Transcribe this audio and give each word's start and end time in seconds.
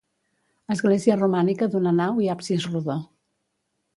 Església 0.75 1.17
romànica 1.19 1.69
d'una 1.75 1.93
nau 1.99 2.23
i 2.25 2.31
absis 2.37 2.67
rodó. 2.71 2.99